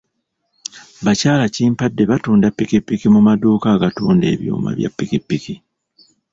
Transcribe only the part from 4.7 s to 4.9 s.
bya